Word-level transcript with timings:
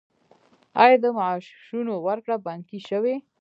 آیا 0.83 0.97
د 1.03 1.05
معاشونو 1.17 1.93
ورکړه 2.07 2.35
بانکي 2.45 2.79
شوې؟ 2.89 3.15